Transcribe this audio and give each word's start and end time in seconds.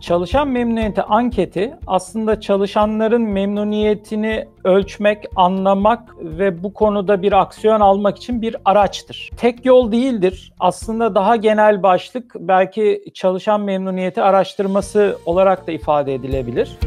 Çalışan 0.00 0.48
memnuniyeti 0.48 1.02
anketi 1.02 1.74
aslında 1.86 2.40
çalışanların 2.40 3.22
memnuniyetini 3.22 4.48
ölçmek, 4.64 5.24
anlamak 5.36 6.16
ve 6.20 6.62
bu 6.62 6.72
konuda 6.72 7.22
bir 7.22 7.40
aksiyon 7.40 7.80
almak 7.80 8.16
için 8.16 8.42
bir 8.42 8.56
araçtır. 8.64 9.30
Tek 9.36 9.66
yol 9.66 9.92
değildir. 9.92 10.52
Aslında 10.60 11.14
daha 11.14 11.36
genel 11.36 11.82
başlık 11.82 12.34
belki 12.38 13.04
çalışan 13.14 13.60
memnuniyeti 13.60 14.22
araştırması 14.22 15.18
olarak 15.26 15.66
da 15.66 15.72
ifade 15.72 16.14
edilebilir. 16.14 16.78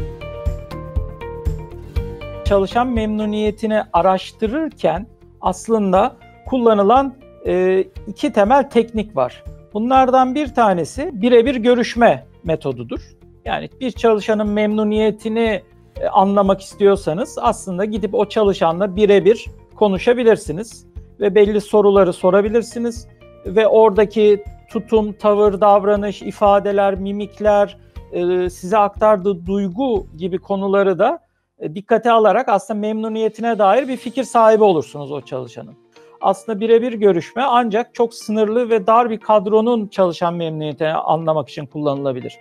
Çalışan 2.44 2.86
memnuniyetini 2.86 3.82
araştırırken 3.92 5.06
aslında 5.40 6.16
kullanılan 6.46 7.14
e, 7.46 7.84
iki 8.06 8.32
temel 8.32 8.70
teknik 8.70 9.16
var. 9.16 9.44
Bunlardan 9.74 10.34
bir 10.34 10.54
tanesi 10.54 11.10
birebir 11.12 11.56
görüşme 11.56 12.24
metodudur. 12.44 13.00
Yani 13.44 13.70
bir 13.80 13.90
çalışanın 13.90 14.48
memnuniyetini 14.48 15.62
e, 16.00 16.08
anlamak 16.08 16.60
istiyorsanız 16.60 17.38
aslında 17.40 17.84
gidip 17.84 18.14
o 18.14 18.28
çalışanla 18.28 18.96
birebir 18.96 19.46
konuşabilirsiniz 19.76 20.86
ve 21.20 21.34
belli 21.34 21.60
soruları 21.60 22.12
sorabilirsiniz 22.12 23.08
ve 23.46 23.66
oradaki 23.66 24.44
tutum, 24.70 25.12
tavır, 25.12 25.60
davranış, 25.60 26.22
ifadeler, 26.22 26.94
mimikler, 26.94 27.78
e, 28.12 28.50
size 28.50 28.78
aktardığı 28.78 29.46
duygu 29.46 30.06
gibi 30.16 30.38
konuları 30.38 30.98
da 30.98 31.18
e, 31.58 31.74
dikkate 31.74 32.10
alarak 32.10 32.48
aslında 32.48 32.80
memnuniyetine 32.80 33.58
dair 33.58 33.88
bir 33.88 33.96
fikir 33.96 34.24
sahibi 34.24 34.64
olursunuz 34.64 35.12
o 35.12 35.20
çalışanın 35.20 35.83
aslında 36.24 36.60
birebir 36.60 36.92
görüşme 36.92 37.42
ancak 37.42 37.94
çok 37.94 38.14
sınırlı 38.14 38.70
ve 38.70 38.86
dar 38.86 39.10
bir 39.10 39.18
kadronun 39.18 39.86
çalışan 39.86 40.34
memnuniyetini 40.34 40.92
anlamak 40.92 41.48
için 41.48 41.66
kullanılabilir. 41.66 42.38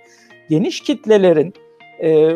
Geniş 0.50 0.82
kitlelerin 0.82 1.54
e, 2.02 2.34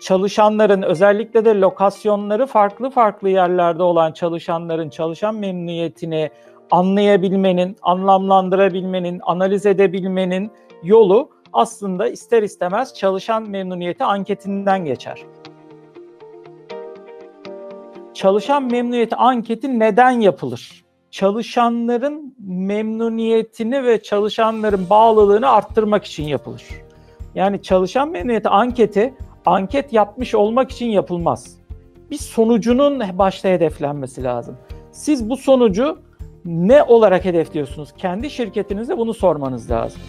çalışanların 0.00 0.82
özellikle 0.82 1.44
de 1.44 1.60
lokasyonları 1.60 2.46
farklı 2.46 2.90
farklı 2.90 3.28
yerlerde 3.28 3.82
olan 3.82 4.12
çalışanların 4.12 4.90
çalışan 4.90 5.34
memnuniyetini 5.34 6.30
anlayabilmenin, 6.70 7.76
anlamlandırabilmenin, 7.82 9.20
analiz 9.22 9.66
edebilmenin 9.66 10.50
yolu 10.82 11.30
aslında 11.52 12.08
ister 12.08 12.42
istemez 12.42 12.94
çalışan 12.94 13.50
memnuniyeti 13.50 14.04
anketinden 14.04 14.84
geçer. 14.84 15.22
Çalışan 18.14 18.62
memnuniyeti 18.62 19.16
anketi 19.16 19.78
neden 19.78 20.10
yapılır? 20.10 20.87
Çalışanların 21.10 22.34
memnuniyetini 22.46 23.84
ve 23.84 24.02
çalışanların 24.02 24.90
bağlılığını 24.90 25.50
arttırmak 25.50 26.04
için 26.04 26.24
yapılır. 26.24 26.62
Yani 27.34 27.62
çalışan 27.62 28.08
memnuniyeti 28.08 28.48
anketi 28.48 29.14
anket 29.46 29.92
yapmış 29.92 30.34
olmak 30.34 30.70
için 30.70 30.86
yapılmaz. 30.86 31.56
Bir 32.10 32.18
sonucunun 32.18 33.18
başta 33.18 33.48
hedeflenmesi 33.48 34.24
lazım. 34.24 34.56
Siz 34.92 35.30
bu 35.30 35.36
sonucu 35.36 35.98
ne 36.44 36.82
olarak 36.82 37.24
hedefliyorsunuz? 37.24 37.92
Kendi 37.98 38.30
şirketinizde 38.30 38.98
bunu 38.98 39.14
sormanız 39.14 39.70
lazım. 39.70 40.00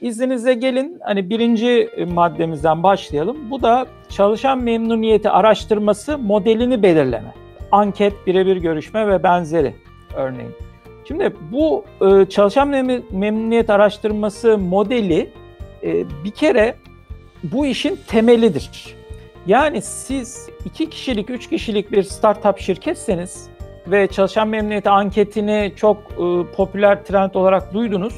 İzninizle 0.00 0.54
gelin 0.54 1.00
hani 1.04 1.30
birinci 1.30 1.90
maddemizden 2.14 2.82
başlayalım. 2.82 3.50
Bu 3.50 3.62
da 3.62 3.86
çalışan 4.08 4.62
memnuniyeti 4.62 5.30
araştırması 5.30 6.18
modelini 6.18 6.82
belirleme 6.82 7.34
anket, 7.72 8.26
birebir 8.26 8.56
görüşme 8.56 9.08
ve 9.08 9.22
benzeri 9.22 9.74
örneğin. 10.14 10.52
Şimdi 11.08 11.32
bu 11.52 11.84
e, 12.00 12.26
çalışan 12.28 12.68
memnuniyet 13.12 13.70
araştırması 13.70 14.58
modeli 14.58 15.30
e, 15.82 16.04
bir 16.24 16.30
kere 16.30 16.76
bu 17.42 17.66
işin 17.66 17.98
temelidir. 18.06 18.96
Yani 19.46 19.82
siz 19.82 20.48
iki 20.64 20.90
kişilik, 20.90 21.30
üç 21.30 21.48
kişilik 21.48 21.92
bir 21.92 22.02
startup 22.02 22.58
şirketseniz 22.58 23.48
ve 23.86 24.06
çalışan 24.06 24.48
memnuniyeti 24.48 24.90
anketini 24.90 25.72
çok 25.76 25.96
e, 25.96 26.52
popüler 26.56 27.04
trend 27.04 27.34
olarak 27.34 27.74
duydunuz. 27.74 28.14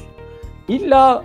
İlla 0.67 1.23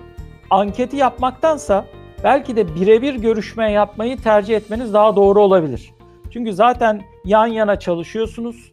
anketi 0.51 0.97
yapmaktansa 0.97 1.85
belki 2.25 2.57
de 2.57 2.75
birebir 2.75 3.15
görüşme 3.15 3.73
yapmayı 3.73 4.17
tercih 4.17 4.57
etmeniz 4.57 4.93
daha 4.93 5.17
doğru 5.17 5.41
olabilir. 5.43 5.91
Çünkü 6.31 6.53
zaten 6.53 7.03
yan 7.27 7.47
yana 7.47 7.79
çalışıyorsunuz. 7.79 8.73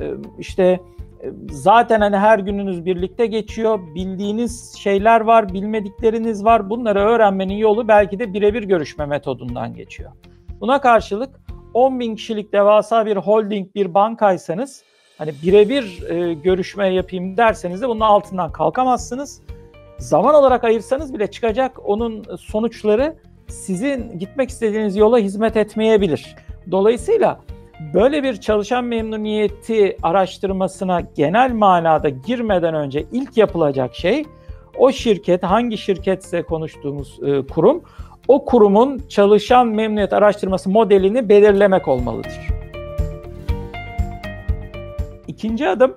Ee, 0.00 0.12
işte 0.38 0.62
e, 0.64 0.80
zaten 1.50 2.00
hani 2.00 2.16
her 2.16 2.38
gününüz 2.38 2.84
birlikte 2.84 3.26
geçiyor. 3.26 3.80
Bildiğiniz 3.94 4.74
şeyler 4.78 5.20
var, 5.20 5.52
bilmedikleriniz 5.52 6.44
var. 6.44 6.70
Bunları 6.70 7.00
öğrenmenin 7.00 7.54
yolu 7.54 7.88
belki 7.88 8.18
de 8.18 8.32
birebir 8.32 8.62
görüşme 8.62 9.06
metodundan 9.06 9.74
geçiyor. 9.74 10.10
Buna 10.60 10.80
karşılık 10.80 11.40
10 11.74 12.00
bin 12.00 12.16
kişilik 12.16 12.52
devasa 12.52 13.06
bir 13.06 13.16
holding, 13.16 13.74
bir 13.74 13.94
bankaysanız 13.94 14.82
hani 15.18 15.32
birebir 15.42 16.10
e, 16.10 16.34
görüşme 16.34 16.94
yapayım 16.94 17.36
derseniz 17.36 17.82
de 17.82 17.88
bunun 17.88 18.00
altından 18.00 18.52
kalkamazsınız. 18.52 19.42
Zaman 19.98 20.34
olarak 20.34 20.64
ayırsanız 20.64 21.14
bile 21.14 21.30
çıkacak 21.30 21.88
onun 21.88 22.24
sonuçları 22.36 23.16
sizin 23.48 24.18
gitmek 24.18 24.50
istediğiniz 24.50 24.96
yola 24.96 25.18
hizmet 25.18 25.56
etmeyebilir. 25.56 26.36
Dolayısıyla 26.70 27.40
böyle 27.94 28.22
bir 28.22 28.36
çalışan 28.36 28.84
memnuniyeti 28.84 29.96
araştırmasına 30.02 31.00
genel 31.00 31.52
manada 31.52 32.08
girmeden 32.08 32.74
önce 32.74 33.06
ilk 33.12 33.36
yapılacak 33.36 33.94
şey 33.94 34.24
o 34.78 34.92
şirket 34.92 35.42
hangi 35.42 35.78
şirketse 35.78 36.42
konuştuğumuz 36.42 37.18
e, 37.22 37.46
kurum 37.46 37.82
o 38.28 38.44
kurumun 38.44 39.02
çalışan 39.08 39.66
memnuniyet 39.66 40.12
araştırması 40.12 40.70
modelini 40.70 41.28
belirlemek 41.28 41.88
olmalıdır. 41.88 42.40
İkinci 45.28 45.68
adım 45.68 45.96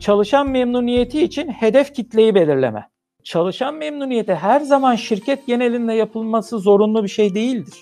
çalışan 0.00 0.50
memnuniyeti 0.50 1.22
için 1.22 1.48
hedef 1.48 1.94
kitleyi 1.94 2.34
belirleme. 2.34 2.88
Çalışan 3.24 3.74
memnuniyeti 3.74 4.34
her 4.34 4.60
zaman 4.60 4.94
şirket 4.94 5.46
genelinde 5.46 5.92
yapılması 5.92 6.58
zorunlu 6.58 7.02
bir 7.02 7.08
şey 7.08 7.34
değildir. 7.34 7.74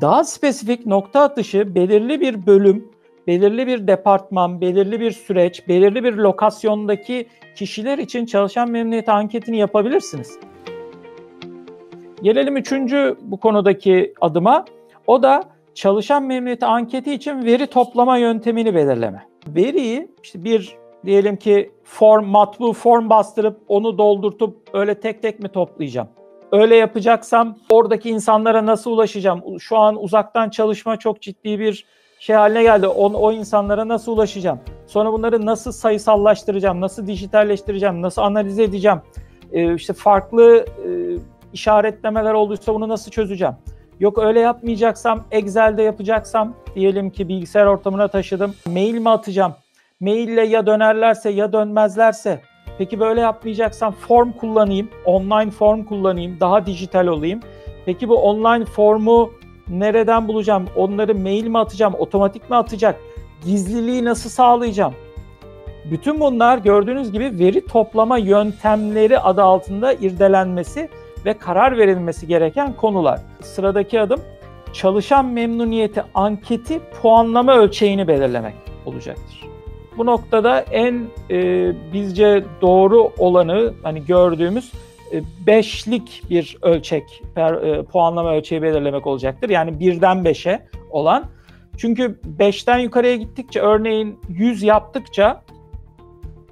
Daha 0.00 0.24
spesifik 0.24 0.86
nokta 0.86 1.20
atışı 1.20 1.74
belirli 1.74 2.20
bir 2.20 2.46
bölüm, 2.46 2.88
belirli 3.26 3.66
bir 3.66 3.86
departman, 3.86 4.60
belirli 4.60 5.00
bir 5.00 5.10
süreç, 5.10 5.68
belirli 5.68 6.04
bir 6.04 6.12
lokasyondaki 6.12 7.26
kişiler 7.54 7.98
için 7.98 8.26
çalışan 8.26 8.70
memnuniyet 8.70 9.08
anketini 9.08 9.58
yapabilirsiniz. 9.58 10.38
Gelelim 12.22 12.56
üçüncü 12.56 13.16
bu 13.22 13.40
konudaki 13.40 14.14
adıma. 14.20 14.64
O 15.06 15.22
da 15.22 15.42
çalışan 15.74 16.22
memnuniyeti 16.22 16.66
anketi 16.66 17.12
için 17.12 17.44
veri 17.44 17.66
toplama 17.66 18.16
yöntemini 18.16 18.74
belirleme. 18.74 19.26
Veriyi 19.46 20.10
işte 20.22 20.44
bir 20.44 20.76
diyelim 21.04 21.36
ki 21.36 21.70
form, 21.84 22.26
matbu 22.26 22.72
form 22.72 23.10
bastırıp 23.10 23.60
onu 23.68 23.98
doldurtup 23.98 24.56
öyle 24.72 25.00
tek 25.00 25.22
tek 25.22 25.40
mi 25.40 25.48
toplayacağım? 25.48 26.08
Öyle 26.52 26.76
yapacaksam 26.76 27.58
oradaki 27.70 28.10
insanlara 28.10 28.66
nasıl 28.66 28.90
ulaşacağım? 28.90 29.42
Şu 29.60 29.76
an 29.76 30.02
uzaktan 30.02 30.50
çalışma 30.50 30.96
çok 30.96 31.22
ciddi 31.22 31.58
bir 31.58 31.86
şey 32.18 32.36
haline 32.36 32.62
geldi. 32.62 32.86
O, 32.86 33.12
o 33.12 33.32
insanlara 33.32 33.88
nasıl 33.88 34.12
ulaşacağım? 34.12 34.60
Sonra 34.86 35.12
bunları 35.12 35.46
nasıl 35.46 35.72
sayısallaştıracağım? 35.72 36.80
Nasıl 36.80 37.06
dijitalleştireceğim? 37.06 38.02
Nasıl 38.02 38.22
analiz 38.22 38.58
edeceğim? 38.58 38.98
Ee, 39.52 39.74
işte 39.74 39.92
farklı 39.92 40.56
e, 40.56 40.88
işaretlemeler 41.52 42.32
olduysa 42.32 42.74
bunu 42.74 42.88
nasıl 42.88 43.10
çözeceğim? 43.10 43.54
Yok 44.00 44.18
öyle 44.18 44.40
yapmayacaksam, 44.40 45.24
Excel'de 45.30 45.82
yapacaksam 45.82 46.54
diyelim 46.74 47.10
ki 47.10 47.28
bilgisayar 47.28 47.66
ortamına 47.66 48.08
taşıdım. 48.08 48.54
Mail 48.66 48.98
mi 48.98 49.10
atacağım? 49.10 49.54
Maille 50.00 50.46
ya 50.46 50.66
dönerlerse 50.66 51.30
ya 51.30 51.52
dönmezlerse 51.52 52.40
Peki 52.78 53.00
böyle 53.00 53.20
yapmayacaksam 53.20 53.92
form 53.92 54.32
kullanayım, 54.32 54.88
online 55.04 55.50
form 55.50 55.84
kullanayım, 55.84 56.40
daha 56.40 56.66
dijital 56.66 57.06
olayım. 57.06 57.40
Peki 57.86 58.08
bu 58.08 58.16
online 58.16 58.64
formu 58.64 59.30
nereden 59.68 60.28
bulacağım? 60.28 60.66
Onları 60.76 61.14
mail 61.14 61.46
mi 61.46 61.58
atacağım, 61.58 61.94
otomatik 61.98 62.50
mi 62.50 62.56
atacak? 62.56 63.00
Gizliliği 63.44 64.04
nasıl 64.04 64.30
sağlayacağım? 64.30 64.94
Bütün 65.90 66.20
bunlar 66.20 66.58
gördüğünüz 66.58 67.12
gibi 67.12 67.38
veri 67.38 67.66
toplama 67.66 68.18
yöntemleri 68.18 69.18
adı 69.18 69.42
altında 69.42 69.92
irdelenmesi 69.92 70.88
ve 71.24 71.38
karar 71.38 71.78
verilmesi 71.78 72.26
gereken 72.26 72.72
konular. 72.72 73.20
Sıradaki 73.40 74.00
adım 74.00 74.20
çalışan 74.72 75.26
memnuniyeti 75.26 76.02
anketi 76.14 76.80
puanlama 77.02 77.56
ölçeğini 77.56 78.08
belirlemek 78.08 78.54
olacaktır. 78.86 79.47
Bu 79.98 80.06
noktada 80.06 80.60
en 80.60 81.06
e, 81.30 81.72
bizce 81.92 82.44
doğru 82.60 83.12
olanı 83.18 83.72
hani 83.82 84.06
gördüğümüz 84.06 84.72
e, 85.12 85.22
beşlik 85.46 86.22
bir 86.30 86.58
ölçek, 86.62 87.22
per, 87.34 87.54
e, 87.54 87.82
puanlama 87.82 88.34
ölçeği 88.34 88.62
belirlemek 88.62 89.06
olacaktır. 89.06 89.48
Yani 89.48 89.80
birden 89.80 90.24
beşe 90.24 90.66
olan. 90.90 91.24
Çünkü 91.76 92.18
beşten 92.24 92.78
yukarıya 92.78 93.16
gittikçe 93.16 93.60
örneğin 93.60 94.20
100 94.28 94.62
yaptıkça 94.62 95.42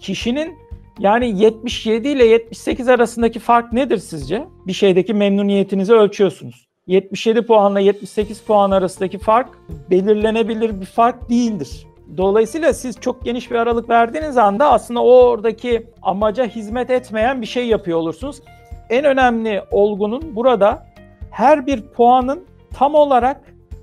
kişinin 0.01 0.55
Yani 0.99 1.43
77 1.43 2.09
ile 2.09 2.27
78 2.27 2.89
arasındaki 2.89 3.39
fark 3.39 3.73
nedir 3.73 3.99
sizce? 3.99 4.45
Bir 4.67 4.73
şeydeki 4.73 5.15
memnuniyetinizi 5.15 5.93
ölçüyorsunuz. 5.93 6.67
77 6.87 7.43
puanla 7.43 7.81
78 7.81 8.41
puan 8.41 8.71
arasındaki 8.71 9.19
fark 9.19 9.49
belirlenebilir 9.91 10.81
bir 10.81 10.87
fark 10.87 11.31
değildir. 11.31 11.87
Dolayısıyla 12.17 12.75
siz 12.75 13.01
çok 13.01 13.25
geniş 13.25 13.51
bir 13.51 13.57
aralık 13.57 13.89
verdiğiniz 13.89 14.37
anda 14.37 14.73
aslında 14.73 15.05
oradaki 15.05 15.87
amaca 16.03 16.47
hizmet 16.47 16.91
etmeyen 16.91 17.41
bir 17.41 17.47
şey 17.47 17.67
yapıyor 17.67 17.99
olursunuz. 17.99 18.43
En 18.91 19.05
önemli 19.05 19.63
olgunun 19.71 20.37
burada 20.37 20.87
her 21.31 21.67
bir 21.67 21.83
puanın 21.83 22.45
tam 22.75 22.95
olarak 22.95 23.41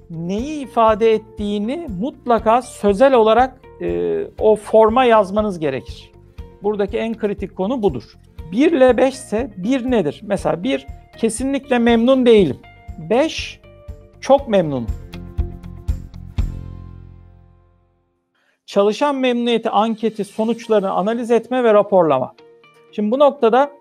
neyi 0.10 0.64
ifade 0.64 1.14
ettiğini 1.14 1.88
mutlaka 2.00 2.62
sözel 2.62 3.14
olarak 3.14 3.62
e, 3.82 4.20
o 4.40 4.56
forma 4.56 5.06
yazmanız 5.06 5.60
gerekir. 5.60 6.12
Buradaki 6.64 6.98
en 6.98 7.18
kritik 7.18 7.56
konu 7.56 7.82
budur. 7.82 8.04
1 8.52 8.72
ile 8.72 8.98
5 8.98 9.14
ise 9.14 9.52
1 9.58 9.92
nedir? 9.92 10.22
Mesela 10.24 10.64
1 10.64 10.88
kesinlikle 11.18 11.80
memnun 11.80 12.26
değilim. 12.26 12.58
5 13.10 13.60
çok 14.22 14.48
memnunum. 14.48 15.03
Çalışan 18.74 19.16
memnuniyeti 19.16 19.70
anketi 19.70 20.26
sonuçlarını 20.26 20.92
analiz 20.92 21.32
etme 21.32 21.64
ve 21.64 21.74
raporlama. 21.74 22.36
Şimdi 22.92 23.12
bu 23.12 23.20
noktada 23.20 23.72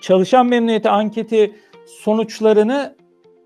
çalışan 0.00 0.46
memnuniyeti 0.46 0.88
anketi 0.88 1.56
sonuçlarını 1.86 2.96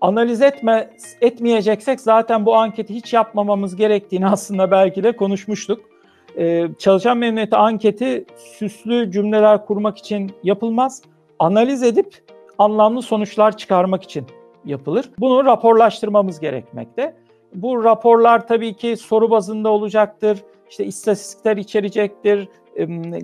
analiz 0.01 0.41
etme 0.41 0.89
etmeyeceksek 1.21 2.01
zaten 2.01 2.45
bu 2.45 2.55
anketi 2.55 2.95
hiç 2.95 3.13
yapmamamız 3.13 3.75
gerektiğini 3.75 4.27
aslında 4.27 4.71
belki 4.71 5.03
de 5.03 5.15
konuşmuştuk. 5.15 5.81
Ee, 6.37 6.67
çalışan 6.79 7.17
memnuniyeti 7.17 7.55
anketi 7.55 8.25
süslü 8.37 9.11
cümleler 9.11 9.65
kurmak 9.65 9.97
için 9.97 10.31
yapılmaz. 10.43 11.01
Analiz 11.39 11.83
edip 11.83 12.23
anlamlı 12.57 13.01
sonuçlar 13.01 13.57
çıkarmak 13.57 14.03
için 14.03 14.25
yapılır. 14.65 15.11
Bunu 15.19 15.45
raporlaştırmamız 15.45 16.39
gerekmekte. 16.39 17.22
Bu 17.55 17.83
raporlar 17.83 18.47
tabii 18.47 18.73
ki 18.73 18.97
soru 18.97 19.31
bazında 19.31 19.69
olacaktır. 19.69 20.39
İşte 20.69 20.85
istatistikler 20.85 21.57
içerecektir, 21.57 22.47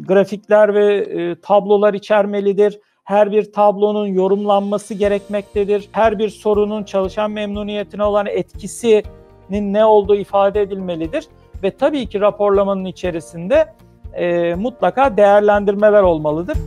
grafikler 0.07 0.73
ve 0.73 0.95
e, 0.95 1.35
tablolar 1.41 1.93
içermelidir. 1.93 2.79
Her 3.03 3.31
bir 3.31 3.51
tablonun 3.51 4.07
yorumlanması 4.07 4.93
gerekmektedir. 4.93 5.89
Her 5.91 6.19
bir 6.19 6.29
sorunun 6.29 6.83
çalışan 6.83 7.31
memnuniyetine 7.31 8.03
olan 8.03 8.25
etkisinin 8.25 9.73
ne 9.73 9.85
olduğu 9.85 10.15
ifade 10.15 10.61
edilmelidir. 10.61 11.27
Ve 11.63 11.71
tabii 11.71 12.05
ki 12.05 12.21
raporlamanın 12.21 12.85
içerisinde 12.85 13.73
e, 14.13 14.55
mutlaka 14.55 15.17
değerlendirmeler 15.17 16.03
olmalıdır. 16.03 16.57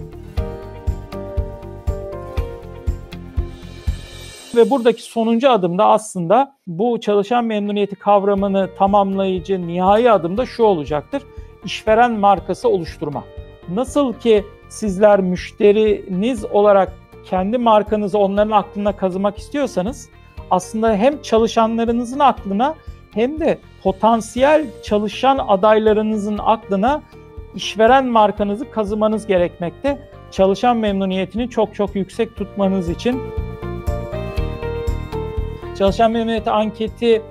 Ve 4.56 4.70
buradaki 4.70 5.02
sonuncu 5.02 5.50
adımda 5.50 5.86
aslında 5.86 6.56
bu 6.66 7.00
çalışan 7.00 7.44
memnuniyeti 7.44 7.96
kavramını 7.96 8.70
tamamlayıcı 8.78 9.66
nihai 9.66 10.10
adımda 10.10 10.46
şu 10.46 10.62
olacaktır. 10.62 11.22
İşveren 11.64 12.12
markası 12.12 12.68
oluşturma. 12.68 13.24
Nasıl 13.74 14.12
ki 14.12 14.44
sizler 14.68 15.20
müşteriniz 15.20 16.44
olarak 16.44 16.92
kendi 17.24 17.58
markanızı 17.58 18.18
onların 18.18 18.50
aklına 18.50 18.96
kazımak 18.96 19.38
istiyorsanız 19.38 20.08
aslında 20.50 20.96
hem 20.96 21.22
çalışanlarınızın 21.22 22.18
aklına 22.18 22.74
hem 23.14 23.40
de 23.40 23.58
potansiyel 23.82 24.66
çalışan 24.82 25.38
adaylarınızın 25.48 26.38
aklına 26.38 27.02
işveren 27.54 28.06
markanızı 28.06 28.70
kazımanız 28.70 29.26
gerekmekte. 29.26 30.08
Çalışan 30.30 30.76
memnuniyetini 30.76 31.50
çok 31.50 31.74
çok 31.74 31.96
yüksek 31.96 32.36
tutmanız 32.36 32.88
için 32.88 33.20
çalışan 35.78 36.10
memnuniyeti 36.10 36.50
anketi 36.50 37.22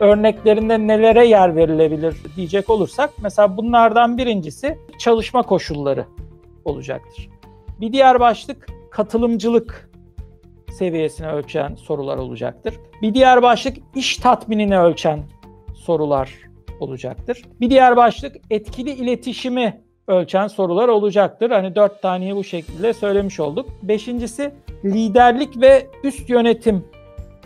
örneklerinde 0.00 0.86
nelere 0.86 1.26
yer 1.26 1.56
verilebilir 1.56 2.16
diyecek 2.36 2.70
olursak 2.70 3.10
mesela 3.22 3.56
bunlardan 3.56 4.18
birincisi 4.18 4.78
çalışma 4.98 5.42
koşulları 5.42 6.06
olacaktır. 6.64 7.28
Bir 7.80 7.92
diğer 7.92 8.20
başlık 8.20 8.66
katılımcılık 8.90 9.90
seviyesini 10.78 11.28
ölçen 11.28 11.74
sorular 11.74 12.18
olacaktır. 12.18 12.74
Bir 13.02 13.14
diğer 13.14 13.42
başlık 13.42 13.76
iş 13.94 14.16
tatminini 14.16 14.78
ölçen 14.78 15.22
sorular 15.74 16.30
olacaktır. 16.80 17.42
Bir 17.60 17.70
diğer 17.70 17.96
başlık 17.96 18.36
etkili 18.50 18.90
iletişimi 18.90 19.80
ölçen 20.08 20.46
sorular 20.46 20.88
olacaktır. 20.88 21.50
Hani 21.50 21.74
dört 21.74 22.02
taneyi 22.02 22.36
bu 22.36 22.44
şekilde 22.44 22.92
söylemiş 22.92 23.40
olduk. 23.40 23.68
Beşincisi 23.82 24.52
liderlik 24.84 25.60
ve 25.60 25.86
üst 26.04 26.30
yönetim 26.30 26.84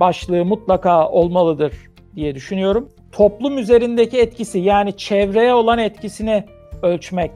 başlığı 0.00 0.44
mutlaka 0.44 1.08
olmalıdır 1.08 1.72
diye 2.16 2.34
düşünüyorum. 2.34 2.88
Toplum 3.12 3.58
üzerindeki 3.58 4.18
etkisi 4.18 4.58
yani 4.58 4.96
çevreye 4.96 5.54
olan 5.54 5.78
etkisini 5.78 6.44
ölçmek 6.82 7.30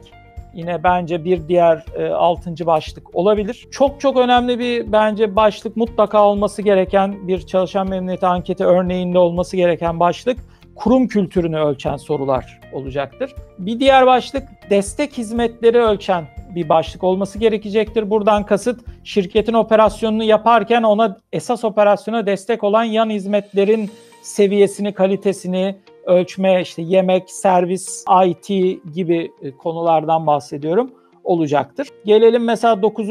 yine 0.53 0.83
bence 0.83 1.25
bir 1.25 1.47
diğer 1.47 1.85
e, 1.97 2.07
altıncı 2.07 2.65
başlık 2.65 3.15
olabilir. 3.15 3.67
Çok 3.71 4.01
çok 4.01 4.17
önemli 4.17 4.59
bir 4.59 4.91
bence 4.91 5.35
başlık 5.35 5.77
mutlaka 5.77 6.25
olması 6.25 6.61
gereken 6.61 7.27
bir 7.27 7.41
çalışan 7.41 7.89
memnuniyeti 7.89 8.25
anketi 8.25 8.65
örneğinde 8.65 9.19
olması 9.19 9.57
gereken 9.57 9.99
başlık 9.99 10.39
kurum 10.75 11.07
kültürünü 11.07 11.57
ölçen 11.57 11.97
sorular 11.97 12.61
olacaktır. 12.73 13.35
Bir 13.59 13.79
diğer 13.79 14.07
başlık 14.07 14.43
destek 14.69 15.17
hizmetleri 15.17 15.77
ölçen 15.77 16.27
bir 16.55 16.69
başlık 16.69 17.03
olması 17.03 17.39
gerekecektir. 17.39 18.09
Buradan 18.09 18.45
kasıt 18.45 18.79
şirketin 19.03 19.53
operasyonunu 19.53 20.23
yaparken 20.23 20.83
ona 20.83 21.17
esas 21.33 21.63
operasyona 21.63 22.25
destek 22.25 22.63
olan 22.63 22.83
yan 22.83 23.09
hizmetlerin 23.09 23.89
seviyesini, 24.21 24.93
kalitesini 24.93 25.75
ölçme, 26.05 26.61
işte 26.61 26.81
yemek, 26.81 27.31
servis, 27.31 28.05
IT 28.25 28.47
gibi 28.93 29.31
e, 29.41 29.51
konulardan 29.51 30.27
bahsediyorum 30.27 30.91
olacaktır. 31.23 31.87
Gelelim 32.05 32.43
mesela 32.43 32.81
9. 32.81 33.09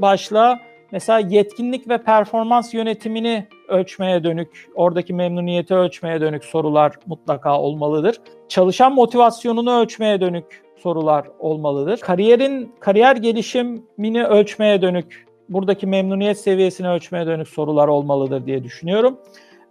başlığa 0.00 0.60
mesela 0.94 1.18
yetkinlik 1.18 1.88
ve 1.88 1.98
performans 1.98 2.74
yönetimini 2.74 3.46
ölçmeye 3.68 4.24
dönük, 4.24 4.70
oradaki 4.74 5.14
memnuniyeti 5.14 5.74
ölçmeye 5.74 6.20
dönük 6.20 6.44
sorular 6.44 6.94
mutlaka 7.06 7.60
olmalıdır. 7.60 8.20
Çalışan 8.48 8.94
motivasyonunu 8.94 9.80
ölçmeye 9.80 10.20
dönük 10.20 10.62
sorular 10.76 11.26
olmalıdır. 11.38 12.00
Kariyerin 12.00 12.72
kariyer 12.80 13.16
gelişimini 13.16 14.24
ölçmeye 14.24 14.82
dönük, 14.82 15.26
buradaki 15.48 15.86
memnuniyet 15.86 16.40
seviyesini 16.40 16.88
ölçmeye 16.88 17.26
dönük 17.26 17.48
sorular 17.48 17.88
olmalıdır 17.88 18.46
diye 18.46 18.64
düşünüyorum. 18.64 19.18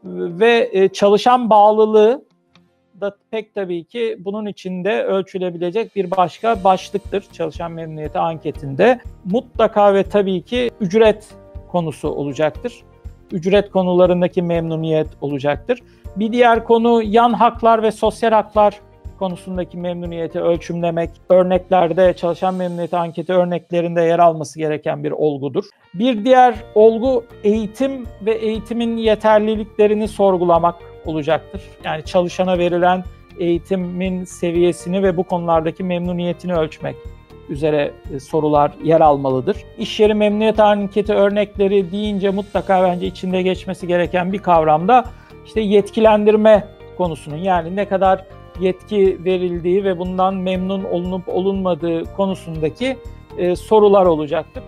Ve 0.04 0.70
e, 0.74 0.90
çalışan 0.90 1.50
bağlılığı 1.50 2.26
da 3.02 3.16
pek 3.32 3.56
tabii 3.56 3.84
ki 3.84 4.18
bunun 4.20 4.46
içinde 4.46 5.04
ölçülebilecek 5.04 5.96
bir 5.96 6.12
başka 6.12 6.64
başlıktır 6.64 7.24
çalışan 7.32 7.72
memnuniyeti 7.72 8.20
anketinde. 8.20 9.00
Mutlaka 9.26 9.94
ve 9.94 10.04
tabii 10.04 10.42
ki 10.42 10.70
ücret 10.82 11.28
konusu 11.72 12.10
olacaktır. 12.10 12.84
Ücret 13.32 13.72
konularındaki 13.72 14.42
memnuniyet 14.42 15.08
olacaktır. 15.22 15.80
Bir 16.16 16.32
diğer 16.32 16.64
konu 16.64 17.04
yan 17.04 17.34
haklar 17.34 17.84
ve 17.84 17.92
sosyal 17.92 18.32
haklar 18.32 18.80
konusundaki 19.20 19.78
memnuniyeti 19.78 20.42
ölçümlemek, 20.42 21.10
örneklerde 21.30 22.14
çalışan 22.14 22.56
memnuniyeti 22.56 22.98
anketi 22.98 23.34
örneklerinde 23.34 24.02
yer 24.02 24.20
alması 24.20 24.60
gereken 24.60 25.04
bir 25.04 25.12
olgudur. 25.12 25.66
Bir 25.94 26.26
diğer 26.26 26.56
olgu 26.76 27.24
eğitim 27.44 28.06
ve 28.22 28.32
eğitimin 28.32 28.98
yeterliliklerini 28.98 30.08
sorgulamak 30.08 30.76
olacaktır. 31.06 31.62
Yani 31.84 32.06
çalışana 32.06 32.58
verilen 32.58 33.04
eğitimin 33.40 34.24
seviyesini 34.24 35.04
ve 35.04 35.18
bu 35.18 35.24
konulardaki 35.24 35.84
memnuniyetini 35.84 36.56
ölçmek 36.56 36.96
üzere 37.50 37.92
e, 38.16 38.20
sorular 38.20 38.72
yer 38.84 39.02
almalıdır. 39.02 39.58
İş 39.78 40.00
yeri 40.00 40.14
memnuniyet 40.14 40.60
anketi 40.60 41.14
örnekleri 41.14 41.92
deyince 41.92 42.30
mutlaka 42.30 42.84
bence 42.84 43.08
içinde 43.08 43.42
geçmesi 43.42 43.88
gereken 43.88 44.34
bir 44.34 44.40
kavramda 44.40 45.06
işte 45.46 45.62
yetkilendirme 45.62 46.68
konusunun 46.98 47.38
yani 47.38 47.76
ne 47.76 47.88
kadar 47.88 48.26
yetki 48.60 49.18
verildiği 49.26 49.84
ve 49.84 50.00
bundan 50.00 50.36
memnun 50.36 50.84
olunup 50.84 51.30
olunmadığı 51.30 52.04
konusundaki 52.16 52.98
e, 53.38 53.56
sorular 53.56 54.06
olacaktır. 54.06 54.64